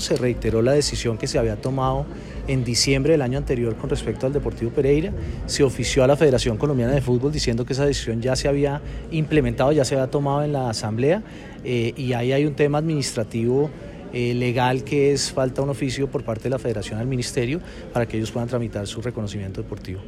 Se 0.00 0.16
reiteró 0.16 0.62
la 0.62 0.72
decisión 0.72 1.18
que 1.18 1.26
se 1.26 1.38
había 1.38 1.56
tomado 1.56 2.06
en 2.46 2.64
diciembre 2.64 3.12
del 3.12 3.22
año 3.22 3.38
anterior 3.38 3.76
con 3.76 3.90
respecto 3.90 4.26
al 4.26 4.32
Deportivo 4.32 4.70
Pereira. 4.70 5.12
Se 5.46 5.62
ofició 5.62 6.04
a 6.04 6.06
la 6.06 6.16
Federación 6.16 6.56
Colombiana 6.56 6.92
de 6.92 7.00
Fútbol 7.00 7.32
diciendo 7.32 7.64
que 7.64 7.72
esa 7.72 7.86
decisión 7.86 8.20
ya 8.20 8.36
se 8.36 8.48
había 8.48 8.80
implementado, 9.10 9.72
ya 9.72 9.84
se 9.84 9.94
había 9.94 10.10
tomado 10.10 10.42
en 10.42 10.52
la 10.52 10.70
Asamblea 10.70 11.22
eh, 11.64 11.92
y 11.96 12.12
ahí 12.12 12.32
hay 12.32 12.46
un 12.46 12.54
tema 12.54 12.78
administrativo 12.78 13.70
eh, 14.12 14.34
legal 14.34 14.82
que 14.82 15.12
es 15.12 15.30
falta 15.30 15.62
un 15.62 15.68
oficio 15.68 16.08
por 16.08 16.24
parte 16.24 16.44
de 16.44 16.50
la 16.50 16.58
Federación 16.58 16.98
al 16.98 17.06
Ministerio 17.06 17.60
para 17.92 18.06
que 18.06 18.16
ellos 18.16 18.30
puedan 18.30 18.48
tramitar 18.48 18.86
su 18.86 19.00
reconocimiento 19.00 19.62
deportivo. 19.62 20.00